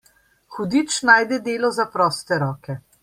[0.55, 2.79] Hudič najde delo za proste roke.